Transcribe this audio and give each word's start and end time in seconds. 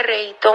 perreíto, 0.00 0.50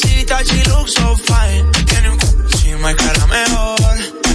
She 0.00 0.62
looks 0.68 0.92
so 0.94 1.16
fine. 1.16 1.64
Tiene 1.86 2.10
un 2.10 2.20
c- 2.20 2.26
encima 2.52 2.92
y 2.92 2.94
cara 2.96 3.26
mejor. 3.26 3.80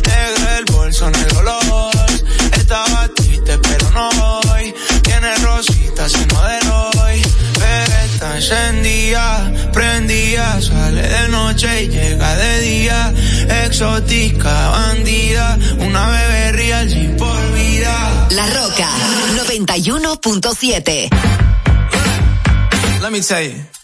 Negro 0.08 0.50
el 0.58 0.66
bolso, 0.66 1.10
negro 1.12 1.42
los. 1.44 2.24
Estaba 2.58 3.08
triste, 3.16 3.58
pero 3.60 3.90
no 3.92 4.10
hoy. 4.52 4.74
Tiene 5.04 5.36
rosita, 5.36 6.10
se 6.10 6.26
modelo 6.34 6.90
hoy. 7.04 7.22
Pero 7.60 7.94
está 8.06 8.36
encendida, 8.38 9.52
prendida. 9.72 10.60
Sale 10.62 11.02
de 11.08 11.28
noche 11.30 11.84
y 11.84 11.88
llega 11.90 12.36
de 12.36 12.60
día. 12.62 13.14
Exótica, 13.66 14.70
bandida. 14.70 15.58
Una 15.80 16.10
bebé 16.10 16.52
real 16.54 16.90
sin 16.90 17.16
por 17.18 17.54
vida. 17.54 18.28
La 18.32 18.48
Roca 18.48 18.90
91.7. 19.46 21.10
Let 23.02 23.12
me 23.12 23.22
tell. 23.22 23.44
You 23.52 23.81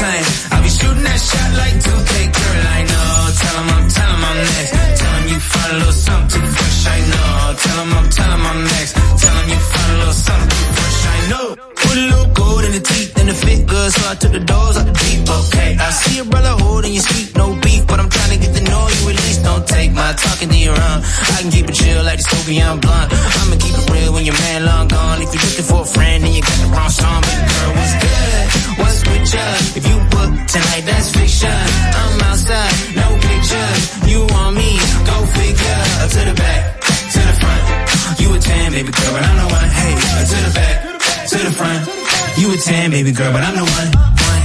tame. 0.00 0.24
I'll 0.52 0.62
be 0.64 0.70
shooting 0.78 1.04
that 1.04 1.20
shot 1.28 1.50
like 1.60 1.76
2K, 1.84 2.12
girl, 2.36 2.62
I 2.78 2.80
know. 2.90 3.08
Tell 3.40 3.56
'em 3.60 3.68
I'm, 3.76 3.84
tell 3.96 4.10
'em 4.14 4.24
I'm 4.30 4.38
next. 4.50 4.72
Tell 5.00 5.14
'em 5.18 5.24
you 5.32 5.40
find 5.52 5.70
a 5.72 5.76
little 5.80 5.98
something 6.08 6.46
fresh, 6.56 6.80
I 6.96 6.98
know. 7.12 7.32
Tell 7.64 7.78
'em 7.82 7.92
I'm, 7.98 8.06
tell 8.16 8.30
'em 8.36 8.44
I'm 8.50 8.60
next. 8.74 8.92
Tell 9.20 9.36
'em 9.40 9.46
you 9.52 9.60
find 9.72 9.90
a 9.94 9.96
little 10.00 10.18
something 10.28 10.66
fresh, 10.76 11.00
I 11.14 11.18
know. 11.30 11.46
Put 11.82 11.96
a 12.02 12.04
little 12.10 12.30
gold 12.40 12.62
in 12.68 12.72
the 12.78 12.84
teeth 12.90 13.12
and 13.20 13.28
the 13.30 13.36
fit 13.44 13.60
good, 13.72 13.88
so 13.96 14.00
I 14.12 14.14
took 14.20 14.32
the 14.38 14.44
doors 14.52 14.76
out 14.78 14.86
the 14.90 14.96
deep, 15.04 15.20
okay. 15.38 15.70
I 15.86 15.90
see 16.00 16.14
your 16.20 16.28
brother 16.32 16.54
holding 16.64 16.92
your 16.96 17.04
sweet, 17.10 17.28
no 17.36 17.46
beef, 17.64 17.82
but 17.86 17.98
I'm 18.00 18.10
trying 18.16 18.32
to 18.34 18.38
get 18.44 18.52
the 18.58 18.64
know 18.70 18.84
you 18.96 19.02
at 19.12 19.16
least. 19.24 19.40
Don't 19.48 19.66
take 19.76 19.90
my 19.92 20.12
talking 20.24 20.48
to 20.54 20.58
your 20.68 20.78
own. 20.88 20.98
I 21.34 21.36
can 21.42 21.50
keep 21.54 21.66
it 21.68 21.76
chill 21.80 22.02
like 22.08 22.18
the 22.22 22.26
Soviet 22.32 22.76
blunt. 22.84 23.08
I'ma 23.40 23.56
keep 23.64 23.76
it 23.80 23.86
real 23.92 24.12
when 24.14 24.24
your 24.24 24.38
man 24.44 24.60
long 24.64 24.88
gone. 24.88 25.18
If 25.24 25.28
you're 25.34 25.44
looking 25.48 25.68
for 25.70 25.82
a 25.82 25.90
friend 25.96 26.24
and 26.24 26.32
you 26.36 26.42
got 26.42 26.58
the 26.64 26.68
wrong 26.74 26.90
song, 27.00 27.20
baby 27.26 27.44
girl, 27.52 27.72
You 38.50 38.56
a 38.56 38.66
10, 38.66 38.72
baby 38.72 38.90
girl, 38.92 39.12
but 39.14 39.22
I'm 39.22 39.36
the 39.38 39.46
one. 39.46 39.70
Hey, 39.78 39.92
uh, 39.94 40.24
to 40.30 40.36
the 40.46 40.52
back, 40.58 40.76
to 41.30 41.36
the 41.38 41.52
front. 41.58 41.82
You 42.40 42.46
a 42.52 42.56
10, 42.56 42.90
baby 42.90 43.12
girl, 43.12 43.32
but 43.32 43.42
I'm 43.46 43.54
the 43.54 43.62
one. 43.78 43.88
one. 43.94 44.42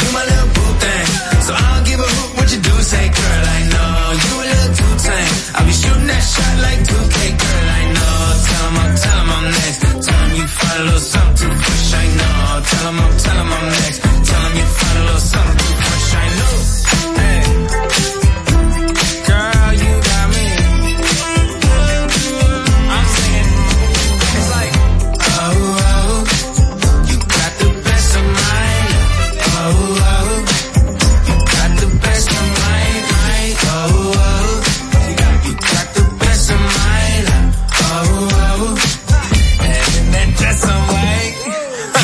You 0.00 0.06
my 0.12 0.24
little 0.28 0.50
boo 0.54 0.70
thing. 0.82 1.06
So 1.46 1.50
I 1.56 1.62
don't 1.72 1.84
give 1.88 2.00
a 2.00 2.08
hoot 2.14 2.30
what 2.36 2.48
you 2.52 2.60
do. 2.60 2.74
Say, 2.84 3.04
girl, 3.08 3.42
I 3.56 3.60
know 3.72 3.92
you 4.24 4.32
a 4.44 4.46
little 4.52 4.72
too 4.76 4.92
tame. 5.08 5.34
I'll 5.56 5.64
be 5.64 5.72
shooting 5.72 6.08
that 6.12 6.24
shot 6.32 6.54
like 6.66 6.80
2K, 6.84 7.16
girl, 7.40 7.66
I 7.80 7.82
know. 7.96 8.12
Tell 8.44 8.64
'em 8.68 8.76
I'm, 8.84 8.92
tell 9.04 9.18
'em 9.24 9.30
I'm 9.36 9.46
next. 9.56 9.78
Tell 10.04 10.20
'em 10.24 10.30
you 10.38 10.46
find 10.58 10.78
a 10.80 10.84
little 10.84 11.00
something 11.14 11.36
too 11.40 11.52
fresh, 11.64 11.90
I 11.96 12.06
know. 12.18 12.60
Tell 12.70 12.86
'em 12.92 12.98
I'm, 13.04 13.12
tell 13.24 13.38
'em 13.40 13.50
I'm 13.56 13.66
next. 13.80 13.98
Tell 14.28 14.42
'em 14.44 14.54
you 14.60 14.66
find 14.78 14.96
a 15.00 15.04
little 15.08 15.24
something 15.32 15.58
too 15.64 15.74
fresh, 15.80 16.08
I 16.22 16.26
know. 16.38 16.73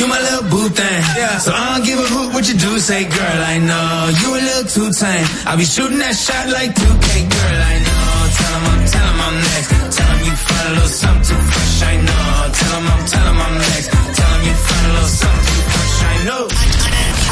You 0.01 0.09
my 0.09 0.17
little 0.17 0.49
boo 0.49 0.69
thing. 0.73 1.01
Yeah. 1.13 1.37
So 1.45 1.53
I 1.53 1.77
don't 1.77 1.85
give 1.85 2.01
a 2.01 2.09
hoot 2.09 2.33
what 2.33 2.49
you 2.49 2.57
do. 2.57 2.81
Say, 2.81 3.05
girl, 3.05 3.41
I 3.53 3.61
know 3.61 4.09
you 4.17 4.29
a 4.33 4.41
little 4.49 4.65
too 4.65 4.89
tame. 4.97 5.29
I'll 5.45 5.61
be 5.61 5.69
shooting 5.69 6.01
that 6.01 6.17
shot 6.17 6.49
like 6.49 6.73
2K, 6.73 7.07
girl, 7.29 7.61
I 7.61 7.77
know. 7.85 8.09
Tell 8.33 8.55
'em 8.57 8.65
I'm, 8.65 8.81
tell 8.89 9.09
'em 9.13 9.21
I'm 9.21 9.37
next. 9.45 9.69
Tell 9.69 10.09
'em 10.09 10.21
you 10.25 10.35
find 10.41 10.65
a 10.65 10.73
little 10.73 10.89
something 10.89 11.25
too 11.29 11.41
fresh, 11.53 11.83
I 11.85 11.95
know. 12.01 12.25
Tell 12.49 12.73
'em 12.81 12.87
I'm, 12.89 13.03
tell 13.13 13.27
'em 13.29 13.41
I'm 13.45 13.55
next. 13.61 13.89
Tell 13.93 14.33
'em 14.33 14.43
you 14.49 14.57
find 14.57 14.85
a 14.89 14.93
little 14.97 15.13
something 15.21 15.45
too 15.53 15.65
fresh, 15.69 15.97
I 16.01 16.17
know. 16.25 16.43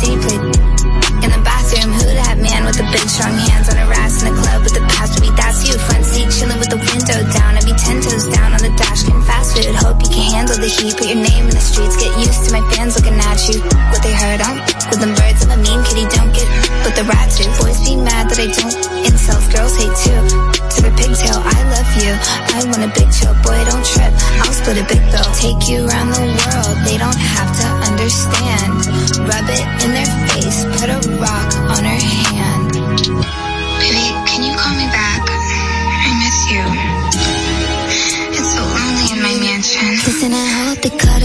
In 0.05 1.33
the 1.33 1.41
bathroom. 1.41 1.97
Who 1.97 2.05
that 2.13 2.37
man 2.37 2.69
with 2.69 2.77
the 2.77 2.85
big 2.93 3.09
strong 3.09 3.33
hands 3.41 3.73
on 3.73 3.81
her 3.81 3.89
ass 3.89 4.21
in 4.21 4.29
the 4.29 4.37
club 4.37 4.61
with 4.61 4.77
the 4.77 4.85
past 4.85 5.17
week? 5.25 5.33
That's 5.33 5.65
you. 5.65 5.81
Front 5.81 6.05
seat, 6.05 6.29
chilling 6.29 6.61
with 6.61 6.69
the 6.69 6.77
window 6.77 7.25
down. 7.33 7.57
I 7.57 7.65
be 7.65 7.73
ten 7.73 8.05
toes 8.05 8.29
down 8.29 8.53
on 8.53 8.61
the 8.61 8.69
dash, 8.77 9.09
getting 9.09 9.25
fast 9.25 9.57
food. 9.57 9.73
Hope 9.81 10.05
you 10.05 10.13
can 10.13 10.29
handle 10.29 10.61
the 10.61 10.69
heat. 10.69 10.93
Put 11.01 11.09
your 11.09 11.25
name 11.25 11.49
in 11.49 11.57
the 11.57 11.65
streets. 11.65 11.97
Get 11.97 12.13
used 12.21 12.45
to 12.45 12.51
my 12.53 12.61
fans 12.77 13.01
looking 13.01 13.17
at 13.17 13.41
you. 13.49 13.65
What 13.89 14.05
they 14.05 14.13
heard 14.13 14.45
on 14.45 14.61
with 14.93 15.01
them 15.01 15.17
birds. 15.17 15.41
I'm 15.49 15.57
a 15.57 15.59
mean 15.65 15.81
kitty. 15.89 16.05
Don't 16.13 16.29
get 16.37 16.49
with 16.85 16.97
the 17.01 17.05
rats 17.09 17.41
do. 17.41 17.49
Boys 17.57 17.81
be 17.81 17.97
mad 17.97 18.29
that 18.29 18.37
I 18.37 18.53
don't. 18.53 18.77
Incels, 19.09 19.49
girls 19.57 19.73
hate 19.81 19.97
too. 20.05 20.21
To 20.21 20.79
the 20.85 20.93
pigtail, 21.01 21.41
I 21.41 21.59
love 21.73 21.91
you. 21.97 22.13
I 22.13 22.61
want 22.69 22.85
a 22.85 22.93
big 22.93 23.09
chill, 23.09 23.33
boy, 23.41 23.57
don't 23.65 23.85
trip. 23.89 24.13
I'll 24.45 24.53
split 24.53 24.85
a 24.85 24.85
big 24.85 25.01
bill. 25.09 25.25
Take 25.41 25.65
you 25.65 25.89
around 25.89 26.13
the 26.13 26.21
world. 26.29 26.44
the 40.85 40.91
cut 40.99 41.24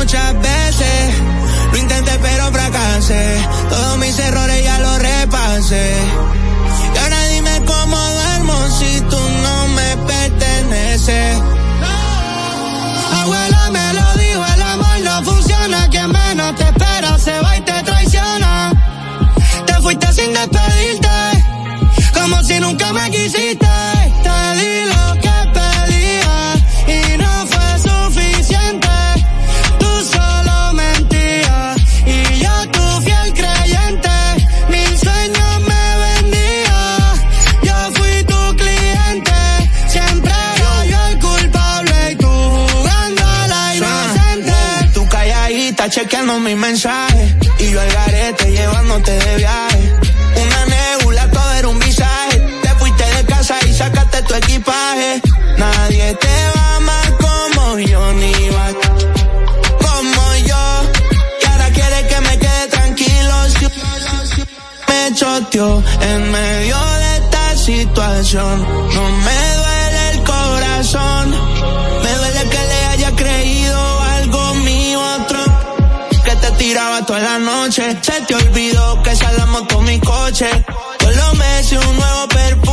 muchas 0.00 0.34
veces. 0.40 1.14
Lo 1.72 1.78
intenté 1.78 2.12
pero 2.22 2.50
fracasé. 2.50 3.36
Todos 3.68 3.98
mis 3.98 4.18
errores 4.18 4.59
No 68.32 68.46
me 68.46 69.56
duele 69.56 70.10
el 70.12 70.22
corazón, 70.22 71.30
me 71.30 72.14
duele 72.14 72.48
que 72.48 72.58
le 72.58 72.84
haya 72.86 73.16
creído 73.16 74.00
algo 74.02 74.54
mío 74.54 75.00
otro 75.16 75.38
que 76.24 76.36
te 76.36 76.50
tiraba 76.52 77.04
toda 77.04 77.18
la 77.18 77.38
noche. 77.40 77.98
Se 78.00 78.20
te 78.28 78.36
olvidó 78.36 79.02
que 79.02 79.16
salamos 79.16 79.62
con 79.62 79.84
mi 79.84 79.98
coche. 79.98 80.48
Solo 81.00 81.34
me 81.34 81.60
hice 81.60 81.76
un 81.76 81.96
nuevo 81.96 82.28
perfume 82.28 82.69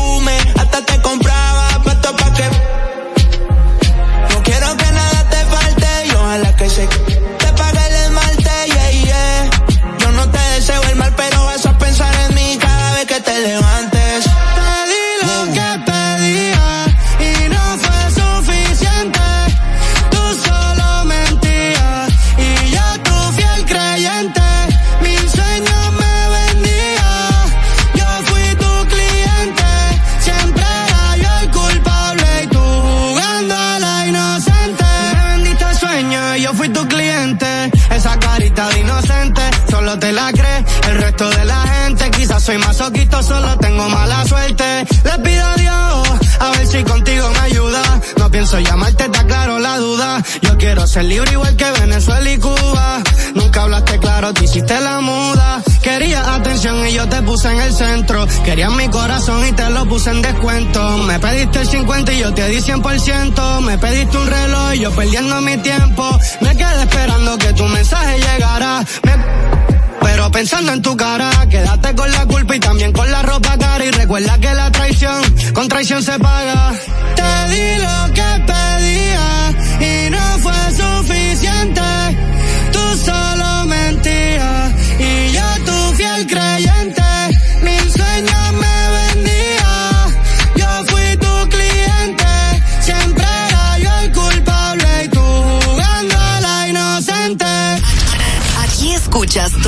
ser 50.98 51.05
libre 51.05 51.31
igual 51.31 51.55
que 51.55 51.72
Venezuela 51.79 52.31
y 52.31 52.38
Cuba. 52.40 53.03
Nunca 53.36 53.62
hablaste 53.62 54.00
claro, 54.00 54.33
te 54.33 54.46
hiciste 54.46 54.81
la 54.81 55.00
muda. 55.00 55.62
Quería 55.83 56.33
atención 56.33 56.88
y 56.88 56.94
yo 56.94 57.07
te 57.07 57.22
puse 57.22 57.51
en 57.51 57.60
el 57.60 57.72
centro. 57.72 58.25
Querías 58.44 58.72
mi 58.72 58.88
corazón 58.88 59.46
y 59.48 59.51
te 59.51 59.70
lo 59.70 59.86
puse 59.86 60.10
en 60.10 60.24
descuento. 60.24 60.98
Me 61.10 61.20
pediste 61.20 61.60
el 61.60 61.68
50 61.68 62.14
y 62.14 62.20
yo 62.20 62.33
te 62.33 62.48
di 62.48 62.57
100%. 62.57 63.62
Me 63.62 63.77
pediste 63.77 64.18
un 64.18 64.27
reloj 64.27 64.74
y 64.74 64.79
yo 64.79 64.92
perdiendo 64.92 65.40
mi 65.42 65.57
tiempo. 65.57 66.03
Me 66.42 66.57
quedé 66.57 66.81
esperando 66.81 67.38
que 67.38 67.53
tu 67.53 67.66
mensaje 67.66 68.20
llegara. 68.20 68.83
Me 69.03 69.14
pero 70.01 70.31
pensando 70.31 70.72
en 70.72 70.81
tu 70.81 70.96
cara, 70.96 71.29
quédate 71.50 71.94
con 71.94 72.12
la 72.12 72.25
culpa 72.25 72.55
y 72.55 72.60
también 72.60 72.92
con 72.92 73.12
la 73.12 73.22
ropa 73.22 73.57
cara 73.57 73.83
y 73.86 73.92
recuerda 73.92 74.40
que 74.40 74.53
la 74.53 74.72
traición 74.72 75.22
con 75.53 75.68
traición 75.68 76.01
se 76.01 76.18
paga. 76.18 76.74
Te 77.16 77.53
di 77.53 77.81
lo 77.83 78.14
que 78.14 78.44
te 78.46 78.67
no 80.18 80.40
fue 80.40 80.62
suficiente. 80.82 81.82
Tú 82.72 82.84
solo 82.98 83.66
mentías 83.66 84.72
y 85.00 85.32
yo 85.32 85.48
tu 85.66 85.96
fiel 85.96 86.27
creyente. 86.27 86.67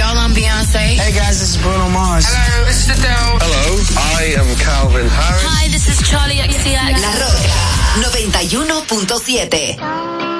y'all? 0.00 0.16
I'm 0.16 0.32
Beyonce. 0.32 0.96
Hey 0.96 1.12
guys, 1.12 1.36
this 1.40 1.56
is 1.56 1.60
Bruno 1.60 1.88
Mars. 1.92 2.24
Hello, 2.24 2.64
this 2.64 2.88
is 2.88 2.96
Adele. 2.96 3.36
Hello, 3.44 3.76
I 4.16 4.32
am 4.40 4.48
Calvin 4.56 5.04
Harris. 5.12 5.44
Hi, 5.44 5.68
this 5.68 5.92
is 5.92 6.00
Charlie 6.08 6.40
XCX. 6.40 6.96
La 7.04 7.12
Roca 7.20 7.52
91.7. 8.00 9.76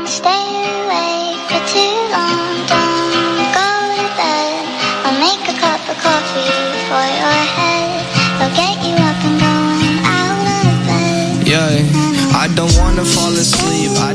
Stay 0.09 0.49
awake 0.81 1.45
for 1.53 1.61
too 1.69 1.97
long. 2.09 2.57
Don't 2.73 3.53
go 3.53 3.69
to 4.01 4.09
bed. 4.17 4.65
I'll 5.05 5.21
make 5.21 5.45
a 5.45 5.57
cup 5.61 5.83
of 5.93 5.97
coffee 6.01 6.57
for 6.89 7.05
your 7.21 7.41
head. 7.61 8.01
I'll 8.41 8.55
get 8.57 8.81
you 8.81 8.97
up 8.97 9.21
and 9.29 9.37
going 9.45 10.01
out 10.09 10.41
of 10.73 10.77
bed. 10.89 11.45
Yeah. 11.45 12.09
I 12.33 12.49
don't 12.55 12.73
wanna 12.79 13.05
fall 13.05 13.35
asleep, 13.37 13.93
I 14.01 14.15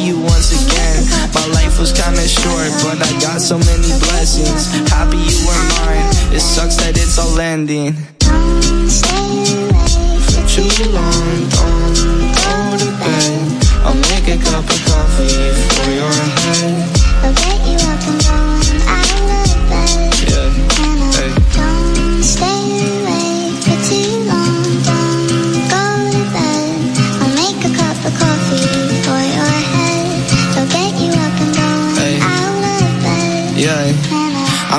you 0.00 0.20
once 0.20 0.50
again. 0.52 1.04
My 1.34 1.46
life 1.52 1.78
was 1.78 1.92
kinda 1.92 2.26
short, 2.26 2.70
but 2.82 2.96
I 3.06 3.12
got 3.20 3.40
so 3.40 3.58
many 3.58 3.92
blessings. 4.00 4.66
Happy 4.88 5.18
you 5.18 5.38
were 5.46 5.64
mine. 5.76 6.06
It 6.32 6.40
sucks 6.40 6.76
that 6.76 6.96
it's 6.96 7.18
all 7.18 7.38
ending. 7.38 7.94
For 10.30 10.42
too 10.48 10.88
long, 10.90 11.49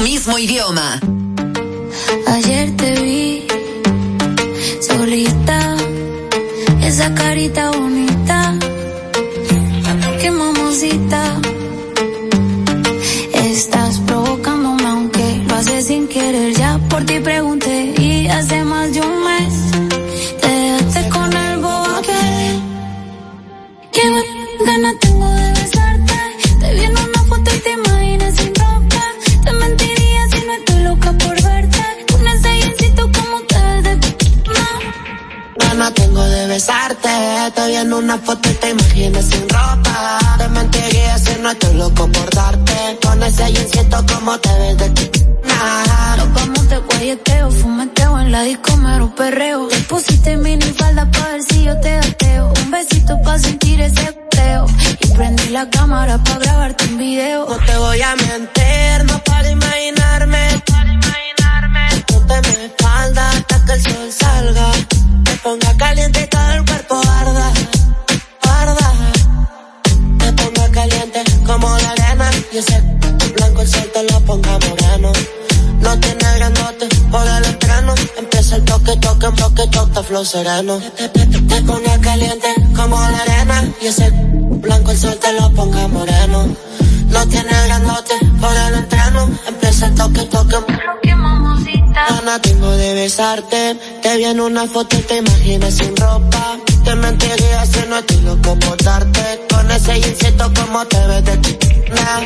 mismo 0.00 0.38
idioma. 0.38 1.00
Ayer 2.26 2.76
te 2.76 2.90
vi 2.92 3.46
solita, 4.80 5.76
esa 6.82 7.14
carita 7.14 7.70
bonita, 7.70 7.95
una 38.06 38.18
foto 38.18 38.48
y 38.48 38.54
te 38.54 38.70
imaginas 38.70 39.24
sin 39.24 39.48
ropa. 39.48 40.18
Te 40.38 40.48
mentiría 40.48 41.18
si 41.18 41.40
no 41.42 41.50
estoy 41.50 41.74
loco 41.74 42.08
por 42.12 42.30
darte. 42.30 42.98
Con 43.02 43.20
ese 43.20 43.44
jeansito 43.52 44.04
como 44.12 44.38
te 44.38 44.52
ves 44.60 44.76
de 44.78 44.88
nah. 45.48 46.16
Nos 46.16 46.32
vamos 46.34 46.68
de 46.68 46.78
guayeteo, 46.78 47.50
fumeteo 47.50 48.20
en 48.20 48.30
la 48.30 48.42
disco 48.42 48.76
mero 48.76 49.12
perreo. 49.12 49.66
Te 49.66 49.78
pusiste 49.90 50.36
mini 50.36 50.70
falda 50.78 51.10
pa' 51.10 51.28
ver 51.32 51.42
si 51.42 51.64
yo 51.64 51.80
te 51.80 51.96
gateo. 51.96 52.52
Un 52.62 52.70
besito 52.70 53.20
pa' 53.24 53.38
sentir 53.40 53.80
ese 53.80 54.04
goteo. 54.04 54.66
Y 55.00 55.06
prendí 55.16 55.48
la 55.48 55.68
cámara 55.68 56.22
pa' 56.22 56.38
grabarte 56.38 56.84
un 56.84 56.98
video. 56.98 57.48
No 57.48 57.56
te 57.66 57.76
voy 57.76 58.02
a 58.02 58.14
mentir, 58.14 59.04
no 59.10 59.18
para 59.24 59.50
imaginarme. 59.50 60.62
Ponte 62.06 62.34
mi 62.46 62.54
espalda 62.66 63.30
hasta 63.30 63.64
que 63.64 63.72
el 63.72 63.82
sol 63.82 64.12
salga. 64.12 64.68
Me 65.24 65.34
ponga 65.42 65.76
caliente 65.76 66.20
y 66.22 66.26
todo 66.28 66.52
el 66.52 66.64
cuerpo 66.64 66.75
arena 72.56 72.56
y 72.56 72.58
ese 72.58 72.80
blanco 73.34 73.62
el 73.62 73.68
sol 73.68 73.90
te 73.92 74.02
lo 74.04 74.20
ponga 74.20 74.58
moreno. 74.58 75.12
No 75.80 75.98
tiene 76.00 76.24
grandote 76.36 76.88
por 77.10 77.26
el 77.26 77.44
entreno. 77.44 77.94
Empieza 78.16 78.56
el 78.56 78.64
toque, 78.64 78.96
toque, 78.96 79.28
toque, 79.32 79.66
toque, 79.68 80.02
flow 80.02 80.24
sereno. 80.24 80.78
Te, 80.96 81.08
te, 81.08 81.26
te, 81.26 81.40
te 81.40 81.62
ponga 81.62 81.98
caliente 82.00 82.48
como 82.74 82.96
la 82.96 83.18
arena 83.18 83.64
y 83.80 83.86
ese 83.86 84.10
blanco 84.10 84.90
el 84.90 84.98
sol 84.98 85.16
te 85.20 85.32
lo 85.34 85.52
ponga 85.52 85.88
moreno. 85.88 86.48
No 87.10 87.28
tiene 87.28 87.52
grandote 87.66 88.14
por 88.40 88.56
el 88.56 88.74
entreno. 88.74 89.30
Empieza 89.46 89.86
el 89.86 89.94
toque, 89.94 90.22
toque. 90.24 90.56
Gana 92.08 92.40
tengo 92.40 92.70
de 92.70 92.94
besarte. 92.94 93.76
Te 94.02 94.16
vi 94.16 94.24
en 94.24 94.40
una 94.40 94.66
foto 94.66 94.96
y 94.96 95.00
te 95.00 95.16
imaginas 95.18 95.74
sin 95.74 95.96
ropa. 95.96 96.58
Te 96.86 96.94
mentiría 96.94 97.66
si 97.66 97.80
no 97.88 97.98
estoy 97.98 98.20
loco 98.20 98.56
por 98.60 98.76
darte. 98.80 99.44
Con 99.50 99.68
ese 99.72 100.00
jeansito 100.00 100.52
como 100.54 100.86
te 100.86 101.06
ves 101.08 101.24
de 101.24 101.36
ti. 101.38 101.58
Nah. 101.90 102.20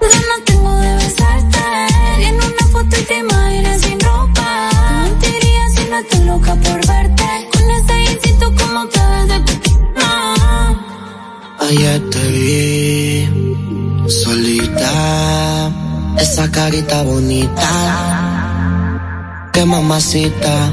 Gana 0.00 0.36
tengo 0.46 0.72
de 0.80 0.94
besarte. 0.94 1.58
En 2.26 2.36
una 2.36 2.66
foto 2.72 2.96
y 2.98 3.02
te 3.02 3.18
imaginas 3.18 3.80
sin 3.82 4.00
ropa. 4.00 4.70
Mentiría 5.02 5.68
si 5.74 5.90
no 5.90 5.98
estoy 5.98 6.24
loca 6.24 6.54
por 6.54 6.86
verte. 6.86 7.48
Con 7.52 7.70
ese 7.70 7.94
jeansito 8.04 8.46
como 8.60 8.88
te 8.88 9.00
ves 9.10 9.28
de 9.28 9.38
no. 9.98 10.08
Ayer 11.68 12.10
te 12.10 12.28
vi 12.28 14.08
solita, 14.08 15.70
esa 16.18 16.50
carita 16.50 17.02
bonita, 17.02 17.68
qué 19.52 19.66
mamacita. 19.66 20.72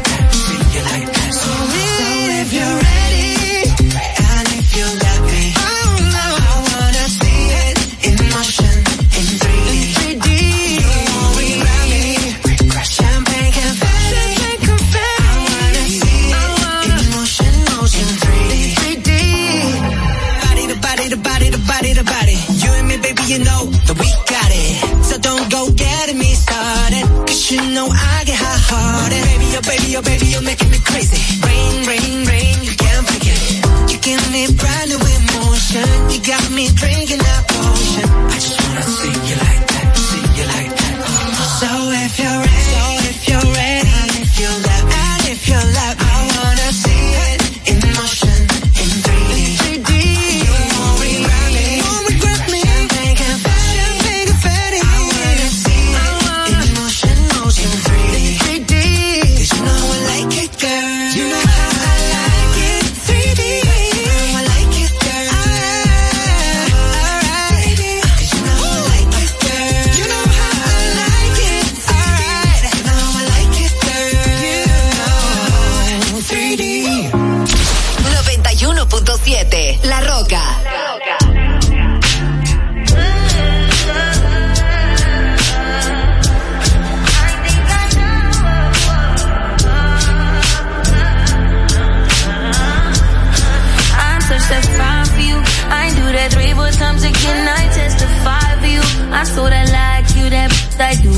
you're 2.51 2.90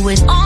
with 0.03 0.21
all 0.27 0.42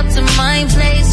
up 0.00 0.08
to 0.14 0.22
my 0.40 0.64
place. 0.74 1.10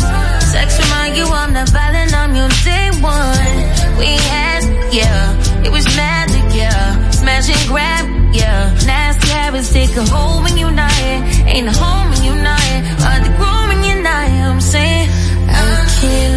Sex 0.51 0.79
remind 0.83 1.17
you 1.17 1.25
I'm 1.25 1.51
not 1.51 1.69
violent, 1.69 2.13
I'm 2.13 2.33
your 2.35 2.51
day 2.63 2.87
one. 3.03 3.55
We 3.99 4.09
had, 4.31 4.61
yeah, 4.93 5.65
it 5.65 5.71
was 5.71 5.85
magic, 5.97 6.45
yeah. 6.55 7.09
Smash 7.11 7.49
and 7.49 7.63
grab, 7.67 8.05
yeah. 8.33 8.73
Nasty 8.85 9.27
habits 9.27 9.73
take 9.73 9.93
a 9.97 10.05
hold 10.05 10.43
when 10.43 10.57
you're 10.57 10.77
not 10.83 10.91
here. 11.03 11.21
Ain't 11.51 11.67
a 11.67 11.75
home 11.83 12.07
when 12.11 12.23
you're 12.23 12.43
not 12.49 12.61
here. 12.67 12.83
Hard 13.03 13.23
to 13.25 13.31
grow 13.39 13.59
when 13.69 13.79
you're 13.87 14.03
not 14.09 14.23
here, 14.31 14.47
I'm 14.53 14.61
saying. 14.61 15.09
I 15.49 15.63
can't 15.99 16.36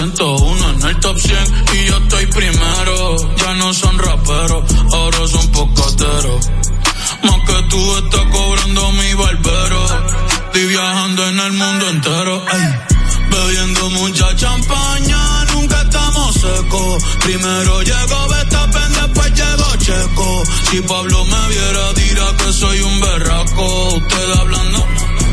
101 0.00 0.70
en 0.70 0.82
el 0.82 0.96
top 1.00 1.18
100 1.18 1.36
y 1.74 1.84
yo 1.84 1.96
estoy 1.98 2.26
primero. 2.26 3.16
Ya 3.36 3.54
no 3.54 3.74
son 3.74 3.98
raperos, 3.98 4.64
ahora 4.94 5.28
son 5.28 5.46
pocateros. 5.48 6.48
Más 7.22 7.40
que 7.46 7.62
tú 7.68 7.96
estás 7.98 8.24
cobrando 8.32 8.92
mi 8.92 9.12
barbero. 9.12 9.86
Estoy 10.46 10.66
viajando 10.68 11.28
en 11.28 11.38
el 11.38 11.52
mundo 11.52 11.90
entero. 11.90 12.44
Ay. 12.50 12.74
Bebiendo 13.30 13.90
mucha 13.90 14.34
champaña, 14.36 15.44
nunca 15.52 15.82
estamos 15.82 16.34
secos. 16.34 17.04
Primero 17.22 17.82
llegó 17.82 18.28
Betapen, 18.28 18.92
después 18.92 19.32
llegó 19.34 19.76
Checo. 19.76 20.42
Si 20.70 20.80
Pablo 20.80 21.24
me 21.26 21.48
viera, 21.48 21.92
dirá 21.92 22.36
que 22.38 22.52
soy 22.54 22.80
un 22.80 23.00
berraco. 23.00 23.96
Usted 23.96 24.32
hablando, 24.38 24.86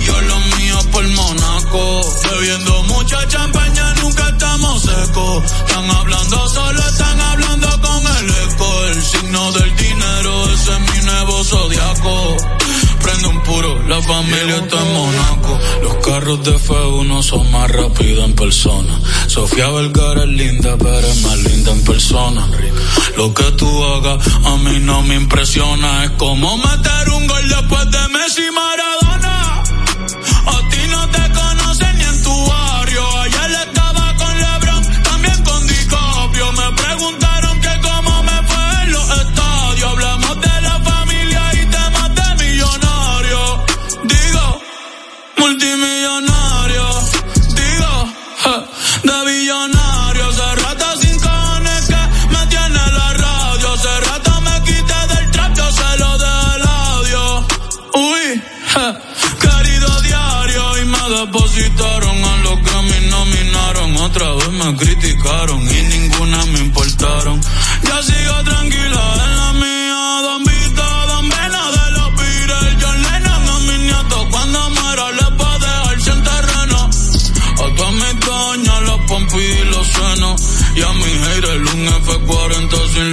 yo 0.05 0.21
lo 0.21 0.39
mío 0.57 0.77
por 0.91 1.07
Monaco. 1.07 2.01
Bebiendo 2.29 2.83
mucha 2.83 3.27
champaña, 3.27 3.66
Están 5.17 5.89
hablando 5.89 6.49
solo, 6.49 6.79
están 6.79 7.19
hablando 7.19 7.67
con 7.81 8.03
el 8.17 8.29
eco. 8.29 8.85
El 8.85 9.01
signo 9.01 9.51
del 9.51 9.75
dinero, 9.75 10.53
ese 10.53 10.71
es 10.73 10.79
mi 10.79 11.05
nuevo 11.05 11.43
zodiaco. 11.43 12.37
Prende 13.01 13.27
un 13.27 13.41
puro, 13.41 13.81
la 13.87 14.01
familia 14.01 14.57
está 14.57 14.79
en 14.79 14.93
Monaco. 14.93 15.59
Los 15.81 15.95
carros 16.05 16.43
de 16.43 16.55
F1 16.55 17.23
son 17.23 17.51
más 17.51 17.71
rápidos 17.71 18.25
en 18.25 18.35
persona. 18.35 18.99
Sofía 19.27 19.69
Vergara 19.69 20.23
es 20.23 20.29
linda, 20.29 20.77
pero 20.77 21.07
es 21.07 21.21
más 21.23 21.37
linda 21.37 21.71
en 21.71 21.83
persona. 21.83 22.47
Lo 23.15 23.33
que 23.33 23.51
tú 23.53 23.83
hagas 23.85 24.19
a 24.45 24.55
mí 24.57 24.79
no 24.81 25.01
me 25.01 25.15
impresiona. 25.15 26.05
Es 26.05 26.11
como 26.11 26.57
meter 26.57 27.09
un 27.09 27.25
gol 27.27 27.49
después 27.49 27.89
de 27.89 28.07
Messi 28.09 28.41
y 28.41 28.51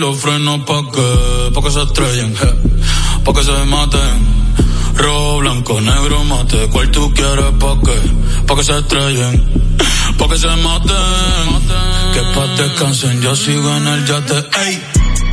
los 0.05 0.20
frenos. 0.20 0.61
¿Pa' 0.66 0.82
qué? 0.92 1.50
Pa' 1.55 1.62
que 1.62 1.70
se 1.70 1.82
estrellen, 1.82 2.36
je. 2.36 2.50
Pa' 3.24 3.32
que 3.32 3.42
se 3.42 3.57
maten. 3.72 4.18
Rojo, 4.96 5.38
blanco, 5.38 5.80
negro, 5.80 6.24
mate. 6.24 6.68
¿Cuál 6.72 6.90
tú 6.90 7.12
quieres? 7.14 7.52
¿Pa' 7.62 7.76
qué? 7.84 7.98
Pa' 8.46 8.55
que 8.57 8.64
se 8.64 8.78
estrellen. 8.78 9.34
Pa' 10.18 10.28
que 10.28 10.38
se 10.38 10.52
maten. 10.66 11.46
Que 12.14 12.22
pa' 12.34 12.46
descansen. 12.59 13.22
Yo 13.22 13.34
sigo 13.34 13.68
en 13.78 13.86
el 13.86 14.07
yate. 14.07 14.38
Ey. 14.64 14.74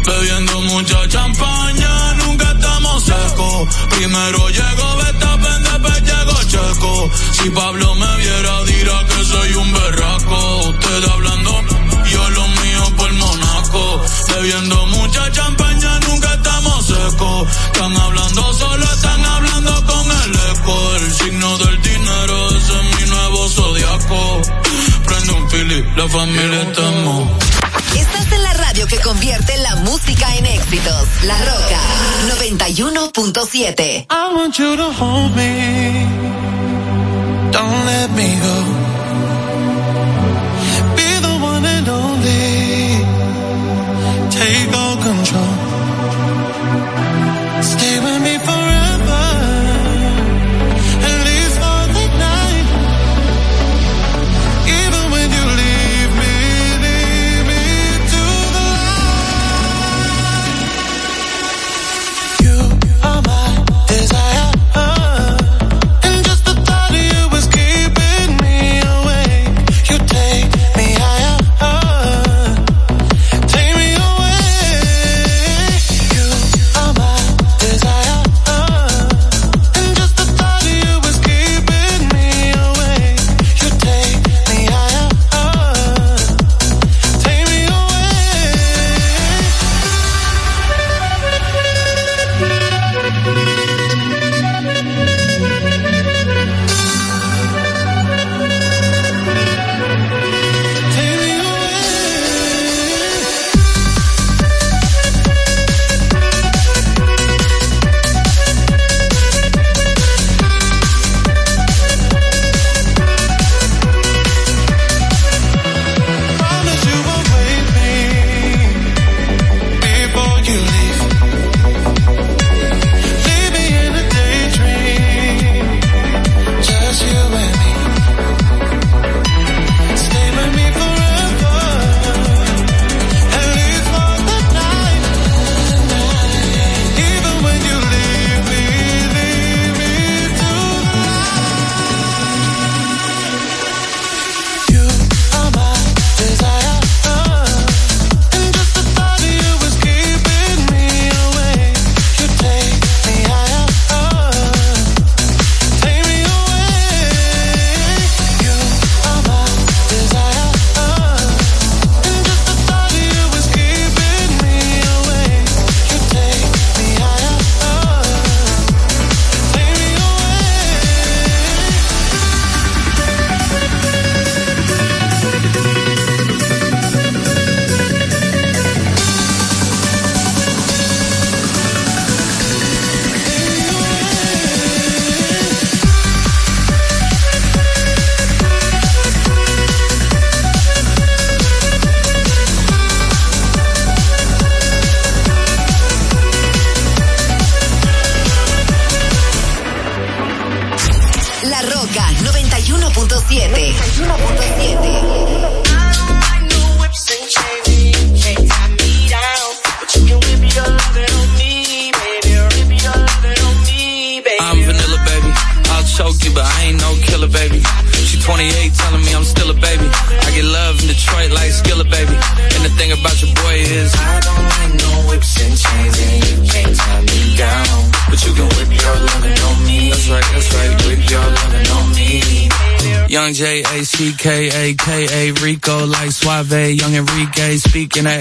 Bebiendo 0.08 0.62
mucha 0.62 1.00
champaña, 1.10 2.14
nunca 2.22 2.52
estamos 2.52 3.04
secos. 3.04 3.68
Primero 3.96 4.50
llegó 4.50 4.88
Betapen, 5.02 5.60
después 5.64 6.00
llegó 6.10 6.38
Checo. 6.52 7.10
Si 7.38 7.50
Pablo 7.52 7.96
me 7.96 8.18
viera, 8.18 8.64
dirá 8.64 8.98
que 9.10 9.24
soy 9.32 9.54
un 9.54 9.72
berraco. 9.74 10.70
Usted 10.70 11.04
hablando, 11.14 11.52
Bebiendo 14.28 14.86
mucha 14.88 15.32
champaña, 15.32 16.00
nunca 16.08 16.34
estamos 16.34 16.86
secos. 16.86 17.48
Están 17.66 17.96
hablando 17.98 18.54
solo, 18.54 18.84
están 18.84 19.26
hablando 19.26 19.86
con 19.86 20.06
el 20.24 20.36
eco. 20.52 20.96
El 20.96 21.14
signo 21.14 21.58
del 21.58 21.82
dinero, 21.82 22.50
ese 22.50 22.74
es 22.80 23.00
mi 23.00 23.10
nuevo 23.10 23.50
zodiaco. 23.50 24.42
Prende 25.06 25.32
un 25.34 25.48
pili, 25.50 25.86
la 25.96 26.08
familia 26.08 26.62
estamos. 26.64 27.30
Estás 27.96 28.32
en 28.32 28.44
la 28.44 28.54
radio 28.54 28.88
que 28.88 29.00
convierte 29.00 29.58
la 29.58 29.76
música 29.78 30.36
en 30.38 30.46
éxitos. 30.46 31.08
La 31.24 31.38
Roca 31.38 31.80
91.7. 32.40 34.08
I 34.10 34.36
want 34.36 34.58
you 34.58 34.76
to 34.78 34.92
hold 34.92 35.36
me. 35.36 36.08
Don't 37.52 37.86
let 37.86 38.10
me 38.12 38.40
go. 38.40 38.81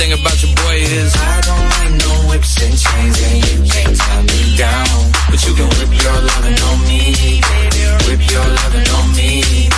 Thing 0.00 0.16
about 0.16 0.42
your 0.42 0.54
boy 0.56 0.80
is 0.80 1.12
I 1.14 1.40
don't 1.44 1.68
like 1.76 1.92
no 2.00 2.12
whips 2.32 2.56
and 2.64 2.72
chains, 2.72 3.20
and 3.20 3.36
you 3.44 3.68
can't 3.68 3.94
tie 3.94 4.22
me 4.32 4.56
down. 4.56 5.12
But 5.28 5.44
you 5.44 5.52
can 5.52 5.68
whip 5.76 5.92
your 5.92 6.18
lovin' 6.24 6.56
on 6.56 6.78
me, 6.88 7.44
baby. 7.44 7.84
Whip 8.08 8.22
your 8.32 8.48
lovin' 8.48 8.88
on 8.96 9.06
me. 9.12 9.68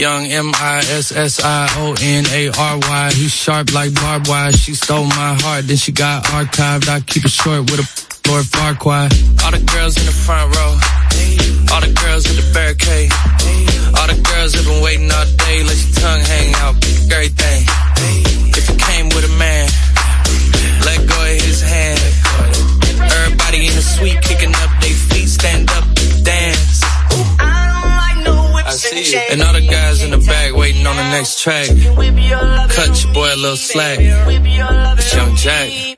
Young 0.00 0.24
M 0.24 0.52
I 0.56 0.78
S 0.88 1.12
S 1.12 1.44
I 1.44 1.68
O 1.84 1.94
N 2.00 2.24
A 2.32 2.48
R 2.48 2.78
Y. 2.80 3.12
He's 3.12 3.30
sharp 3.30 3.74
like 3.74 3.92
barbed 3.92 4.26
wire. 4.26 4.52
She 4.52 4.72
stole 4.72 5.04
my 5.04 5.36
heart, 5.42 5.66
then 5.66 5.76
she 5.76 5.92
got 5.92 6.24
archived. 6.24 6.88
I 6.88 7.00
keep 7.00 7.26
it 7.26 7.30
short 7.30 7.70
with 7.70 7.84
a 7.84 7.86
Lord 8.26 8.46
Farquaad. 8.46 9.12
All 9.44 9.50
the 9.50 9.60
girls 9.68 9.98
in 9.98 10.06
the 10.06 10.16
front 10.16 10.48
row. 10.56 10.80
All 11.74 11.80
the 11.82 11.92
girls 11.92 12.24
in 12.24 12.36
the 12.40 12.50
barricade. 12.54 13.12
All 14.00 14.08
the 14.08 14.16
girls 14.32 14.54
have 14.54 14.64
been 14.64 14.82
waiting 14.82 15.12
all 15.12 15.26
day. 15.44 15.62
Let 15.62 15.76
your 15.76 15.92
tongue 16.00 16.24
hang 16.24 16.54
out. 16.54 16.74
You 16.88 17.08
came 17.36 18.37
with 19.18 19.30
a 19.30 19.36
man, 19.36 19.68
let 20.86 20.98
go 21.08 21.16
of 21.20 21.42
his 21.42 21.60
hand. 21.60 21.98
Everybody 23.18 23.66
in 23.66 23.74
the 23.74 23.82
suite 23.82 24.20
kicking 24.22 24.54
up 24.54 24.70
their 24.80 24.94
feet. 24.94 25.26
Stand 25.26 25.68
up, 25.70 25.84
dance. 26.22 26.82
I 27.40 28.70
see 28.70 29.16
you. 29.16 29.22
And 29.30 29.42
all 29.42 29.54
the 29.54 29.66
guys 29.66 30.04
in 30.04 30.10
the 30.10 30.18
back 30.18 30.54
waiting 30.54 30.86
on 30.86 30.94
the 30.94 31.10
next 31.10 31.42
track. 31.42 31.66
Cut 31.66 33.02
your 33.02 33.12
boy 33.12 33.34
a 33.34 33.36
little 33.36 33.56
slack. 33.56 33.98
It's 34.00 35.14
Young 35.14 35.34
Jack. 35.34 35.97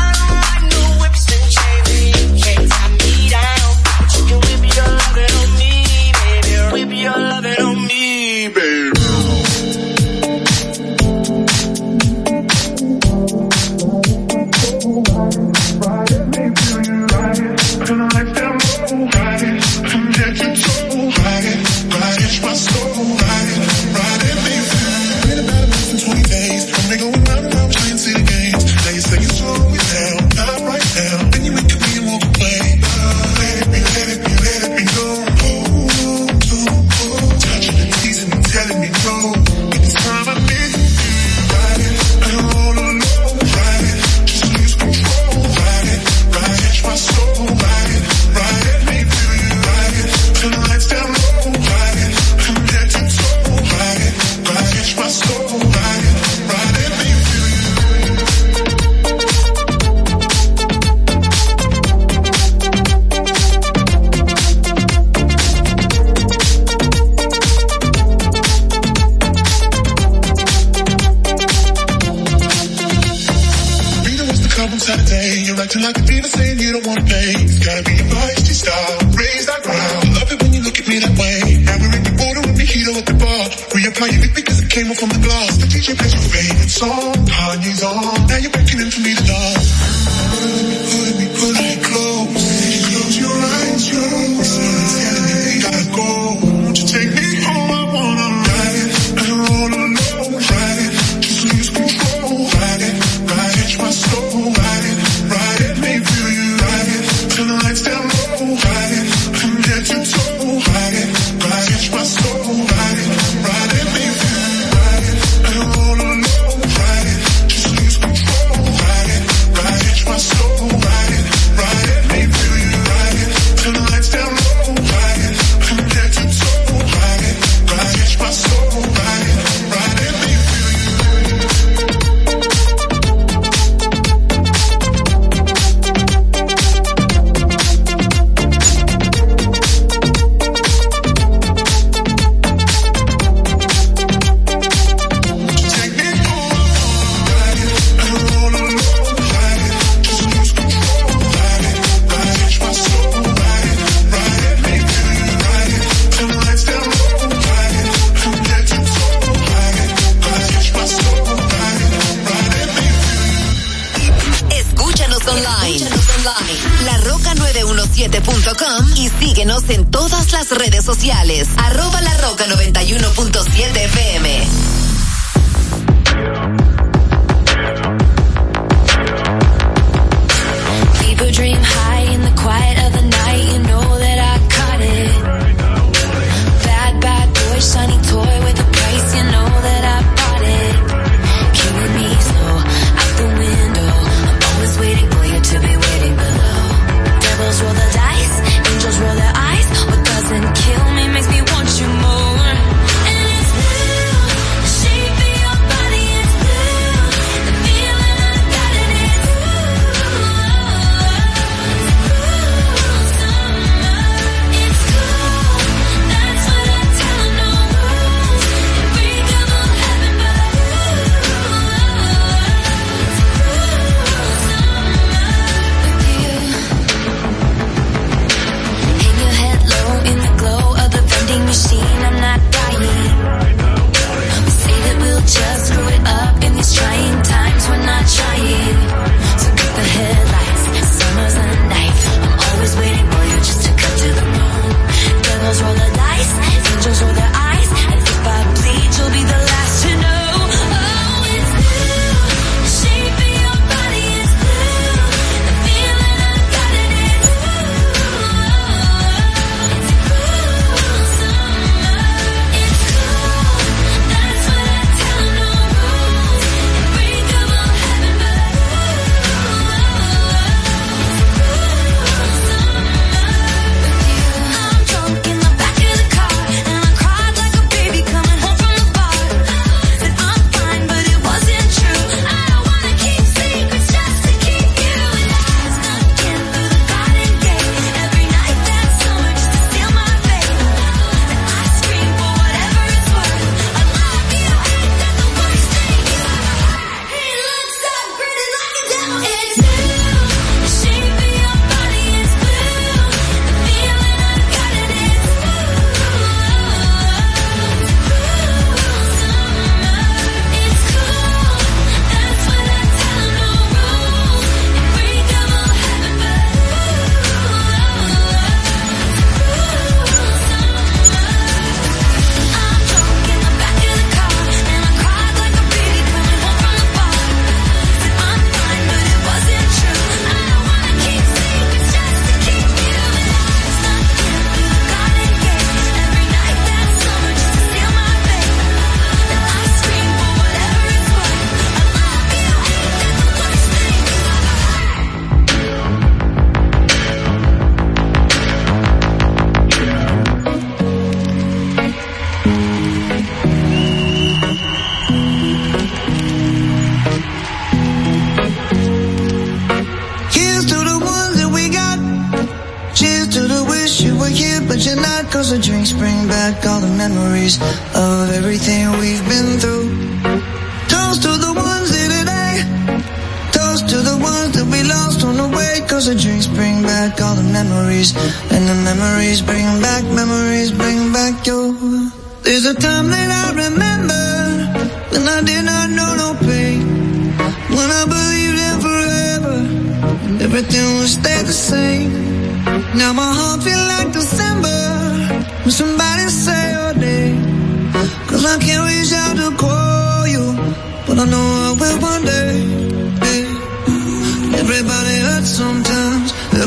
roca917.com 168.09 168.97
y 168.97 169.09
síguenos 169.09 169.69
en 169.69 169.89
todas 169.89 170.31
las 170.31 170.49
redes 170.49 170.83
sociales. 170.83 171.47
Arroba 171.57 172.01
la 172.01 172.17
roca 172.17 172.45
91.7 172.47 173.77
FM. 173.77 174.80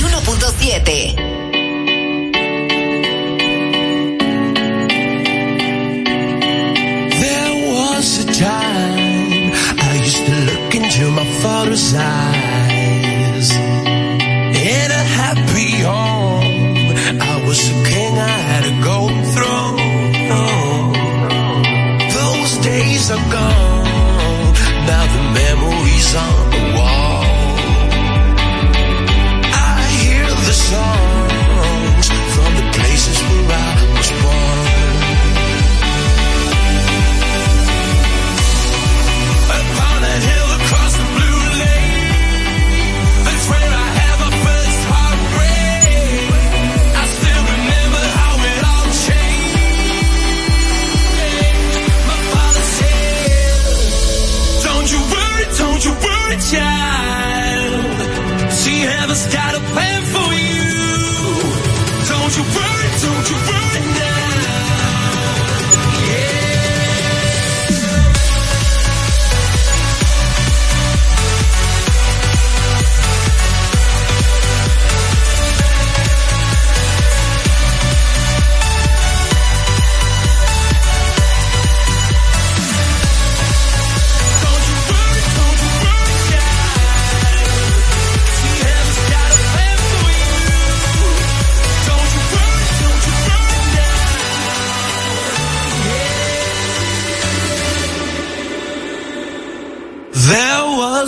91.7. 0.00 1.16
There 7.22 7.54
was 7.72 8.18
a 8.18 8.32
time 8.32 9.52
I 9.78 10.00
used 10.02 10.24
to 10.26 10.34
look 10.50 10.74
into 10.74 11.10
my 11.10 11.24
father's 11.42 11.94
eyes 11.94 12.23
the 59.14 59.30
sky. 59.30 59.53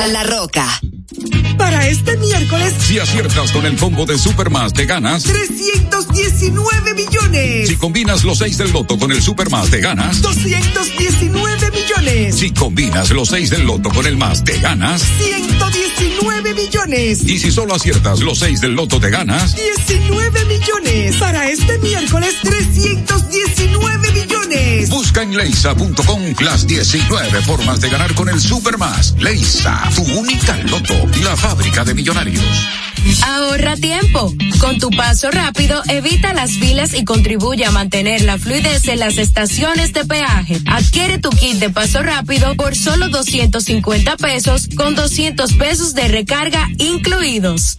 91.7. 0.00 0.12
La, 0.12 0.22
Roca. 0.24 0.66
Para 1.58 1.86
este 1.88 2.16
miércoles, 2.16 2.72
Si 2.86 2.98
aciertas 2.98 3.52
con 3.52 3.66
el 3.66 3.76
combo 3.76 4.06
de 4.06 4.16
Supermas, 4.18 4.72
te 4.72 4.86
ganas. 4.86 5.24
319 5.24 6.94
millones. 6.94 7.68
Si 7.68 7.76
combinas 7.76 8.24
los 8.24 8.38
6 8.38 8.56
del 8.58 8.72
loto 8.72 8.98
con 8.98 9.12
el 9.12 9.22
Supermas, 9.22 9.68
te 9.70 9.80
ganas. 9.80 10.22
219 10.22 11.70
millones. 11.70 12.34
Si 12.34 12.50
combinas 12.52 13.10
los 13.10 13.28
6 13.28 13.50
del 13.50 13.66
loto 13.66 13.90
con 13.90 14.06
el 14.06 14.16
más, 14.16 14.42
te 14.42 14.58
ganas. 14.58 15.02
119 15.02 16.54
millones. 16.54 17.22
Y 17.24 17.38
si 17.38 17.50
solo 17.50 17.74
aciertas 17.74 18.20
los 18.20 18.38
6 18.38 18.60
del 18.62 18.72
loto, 18.74 18.98
te 19.00 19.10
ganas. 19.10 19.54
19 19.54 20.44
millones. 20.46 21.16
Para 21.16 21.50
este 21.50 21.78
miércoles, 21.78 22.36
319 22.42 23.00
millones. 23.00 23.70
Busca 23.70 23.79
en 25.30 25.36
leisa.com 25.36 26.20
las 26.40 26.66
19 26.66 27.42
formas 27.42 27.80
de 27.80 27.88
ganar 27.88 28.14
con 28.14 28.28
el 28.28 28.40
Supermas. 28.40 29.14
Leisa, 29.18 29.88
tu 29.94 30.02
única 30.18 30.56
loto, 30.64 30.94
la 31.22 31.36
fábrica 31.36 31.84
de 31.84 31.94
millonarios. 31.94 32.44
Ahorra 33.26 33.76
tiempo. 33.76 34.34
Con 34.58 34.78
tu 34.78 34.90
paso 34.90 35.30
rápido, 35.30 35.82
evita 35.88 36.32
las 36.32 36.52
filas 36.52 36.94
y 36.94 37.04
contribuye 37.04 37.64
a 37.64 37.70
mantener 37.70 38.22
la 38.22 38.38
fluidez 38.38 38.88
en 38.88 38.98
las 38.98 39.18
estaciones 39.18 39.92
de 39.92 40.04
peaje. 40.04 40.58
Adquiere 40.66 41.18
tu 41.18 41.30
kit 41.30 41.56
de 41.56 41.70
paso 41.70 42.02
rápido 42.02 42.54
por 42.56 42.76
solo 42.76 43.08
250 43.08 44.16
pesos 44.16 44.68
con 44.76 44.94
200 44.94 45.52
pesos 45.54 45.94
de 45.94 46.08
recarga 46.08 46.68
incluidos. 46.78 47.78